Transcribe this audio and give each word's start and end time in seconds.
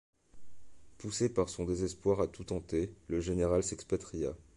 Poussé 0.97 1.29
par 1.31 1.47
son 1.49 1.63
désespoir 1.63 2.21
à 2.21 2.27
tout 2.27 2.43
tenter, 2.45 2.91
le 3.07 3.21
général 3.21 3.61
s’expatria. 3.61 4.33